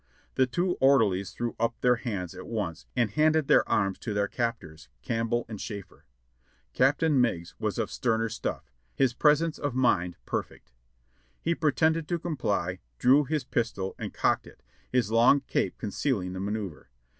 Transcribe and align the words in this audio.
The 0.33 0.47
two 0.47 0.71
orderlies 0.81 1.29
threw 1.29 1.55
up 1.59 1.79
their 1.81 1.97
hands 1.97 2.33
at 2.33 2.47
once 2.47 2.87
and 2.95 3.11
handed 3.11 3.47
their 3.47 3.69
arms 3.69 3.99
to 3.99 4.15
their 4.15 4.27
captors, 4.27 4.89
Campbell 5.03 5.45
and 5.47 5.59
Schafer. 5.59 6.05
Captain 6.73 7.21
INIeigs 7.21 7.53
was 7.59 7.77
of 7.77 7.91
sterner 7.91 8.27
stuff, 8.27 8.71
his 8.95 9.13
presence 9.13 9.59
of 9.59 9.75
mind 9.75 10.15
per 10.25 10.41
fect. 10.41 10.71
He 11.39 11.53
pretended 11.53 12.07
to 12.07 12.17
comply, 12.17 12.79
drew 12.97 13.25
his 13.25 13.43
pistol 13.43 13.93
and 13.99 14.11
cocked 14.11 14.47
it, 14.47 14.63
his 14.91 15.11
long 15.11 15.41
cape 15.41 15.77
concealing 15.77 16.33
the 16.33 16.39
manoeuvre. 16.39 16.87